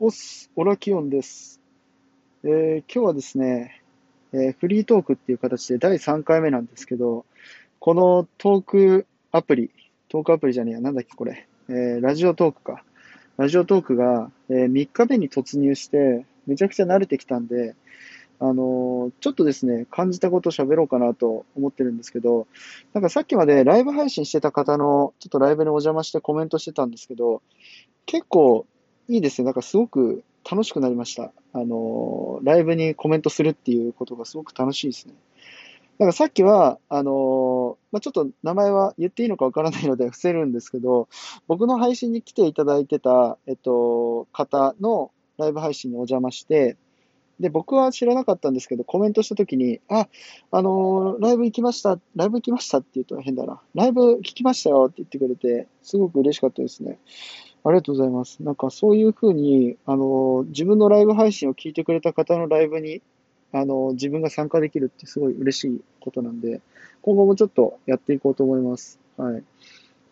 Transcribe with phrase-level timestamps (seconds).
[0.00, 1.60] おっす、オラキオンです。
[2.44, 3.82] えー、今日はですね、
[4.32, 7.26] えー、フリートークっていう形で第3回目なんですけど、
[7.80, 9.72] このトークアプリ、
[10.08, 12.84] トークアプリじゃねえや、なんだっけこれ、えー、ラジオトークか。
[13.38, 17.74] ラジオトークが、え、3日目に突入して、めちゃくちゃ慣れてきたんで、
[18.38, 22.46] あの、ちょっとですね、感じたことを喋ろうかなと思ってるんですけど、
[22.92, 27.42] なんかさっきまでライブ配信してた方の、ちょっとライブにお邪魔してコメントしてたんですけど、
[28.06, 28.64] 結構
[29.08, 29.46] いいですね。
[29.46, 31.32] なんかすごく楽しくなりました。
[31.52, 35.14] あの、ライブにコメントするっていうことがすごく楽しいですね。
[35.98, 41.08] なんかさっきは、あのまあ、ちょっと名前は言っていいのかわからないので 伏せるんですけど、
[41.48, 46.76] 僕の配信に来ていただいてた、えっと、方のライブ配信にお邪魔して、
[47.40, 50.08] で、僕は知らなかったんですけど、コメントしたときに、あ、
[50.50, 53.60] あのー、ライブ行きました、ライブ行きましたって言うと変だな。
[53.74, 56.98] ライブ聞きましたよって言ってくれて、すごく嬉しかったですね。
[57.68, 58.42] ありがとうございます。
[58.42, 63.02] なんかそういうふうに、あの、自分のライブ配信を聞いてくれた方のライブに、
[63.52, 66.62] あの、自分が参加できるってすごい嬉しいことなんで、
[67.02, 68.98] 今後もちょっとやっていこうと思います。
[69.18, 69.44] はい。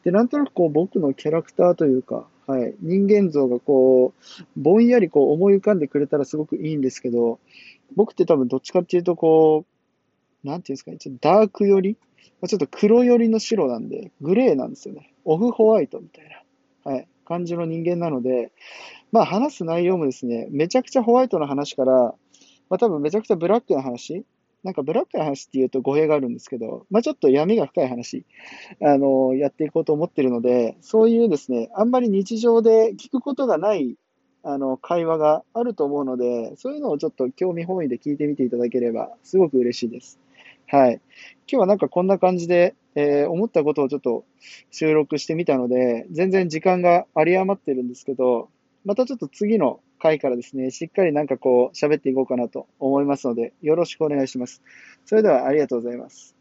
[0.05, 7.41] で、なんとなくこう僕のキャラクターというか、はい、人間像がこう、ぼんやりこう思い浮かんでくれたらすごくいいんですけど、
[7.97, 9.64] 僕って多分どっちかっていうとこ
[10.44, 11.97] う、なんていうんですかね、ちょっとダーク寄り、
[12.47, 15.12] ちょっと黒寄りの白なんで、グレーなんですよね。
[15.25, 16.28] オフホワイトみたい
[16.84, 16.92] な。
[16.92, 17.09] はい。
[17.27, 18.52] 感じの人間なので、
[19.12, 22.14] まあ話す内容もですね、めちゃくちゃホワイトな話から、
[22.70, 24.24] まあ多分めちゃくちゃブラックな話、
[24.64, 28.24] なんかブラックな話っていうと語弊があるんですけど、まあちょっと闇が深い話、
[28.82, 33.97] あの、やっていこうと思ってるので、そういうですね、あんまり日常で聞くことがない
[34.48, 40.20] あの、会話があると思うので、そういうのをちょっと興味本位で聞いてみていただければ、すごく嬉しいです。
[40.69, 40.95] はい。
[40.95, 41.00] 今
[41.47, 44.25] 日はなんかこんな感じで、えー、思ったことをちょっと
[44.70, 48.48] 収録してみたので、全然時間が有り余ってるんですけど、
[48.84, 54.62] またちょっと次の回からですね、しっかりなんかこう喋っていこうかなと思いますので、よろしくお願いします。
[55.05, 56.35] それではありがとうございます。